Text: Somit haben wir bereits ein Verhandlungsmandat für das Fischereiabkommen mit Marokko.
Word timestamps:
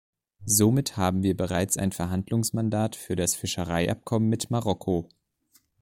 Somit 0.47 0.97
haben 0.97 1.21
wir 1.21 1.37
bereits 1.37 1.77
ein 1.77 1.91
Verhandlungsmandat 1.91 2.95
für 2.95 3.15
das 3.15 3.35
Fischereiabkommen 3.35 4.27
mit 4.29 4.49
Marokko. 4.49 5.07